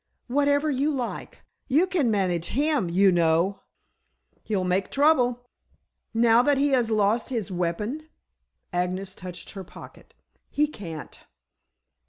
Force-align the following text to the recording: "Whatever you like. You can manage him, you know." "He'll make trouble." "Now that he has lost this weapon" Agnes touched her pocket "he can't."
"Whatever 0.25 0.71
you 0.71 0.89
like. 0.89 1.43
You 1.67 1.85
can 1.85 2.09
manage 2.09 2.47
him, 2.47 2.89
you 2.89 3.11
know." 3.11 3.59
"He'll 4.41 4.63
make 4.63 4.89
trouble." 4.89 5.45
"Now 6.11 6.41
that 6.41 6.57
he 6.57 6.69
has 6.69 6.89
lost 6.89 7.29
this 7.29 7.51
weapon" 7.51 8.09
Agnes 8.73 9.13
touched 9.13 9.51
her 9.51 9.63
pocket 9.63 10.15
"he 10.49 10.65
can't." 10.65 11.19